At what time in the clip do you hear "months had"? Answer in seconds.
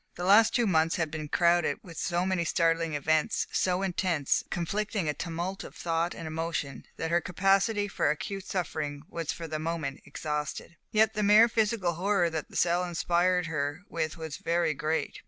0.65-1.11